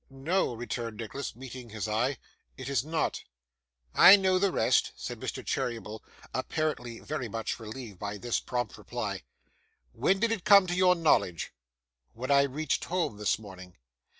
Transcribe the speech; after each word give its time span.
'No!' 0.09 0.55
returned 0.55 0.97
Nicholas, 0.97 1.35
meeting 1.35 1.69
his 1.69 1.87
eye, 1.87 2.17
'it 2.57 2.67
is 2.67 2.83
not.' 2.83 3.21
'I 3.93 4.15
know 4.15 4.39
the 4.39 4.51
rest,' 4.51 4.93
said 4.95 5.19
Mr. 5.19 5.45
Cheeryble, 5.45 6.01
apparently 6.33 6.97
very 6.99 7.29
much 7.29 7.59
relieved 7.59 7.99
by 7.99 8.17
this 8.17 8.39
prompt 8.39 8.79
reply. 8.79 9.21
'When 9.91 10.19
did 10.19 10.31
it 10.31 10.43
come 10.43 10.65
to 10.65 10.73
your 10.73 10.95
knowledge?' 10.95 11.53
'When 12.15 12.31
I 12.31 12.41
reached 12.41 12.85
home 12.85 13.17
this 13.17 13.37
morning. 13.37 13.77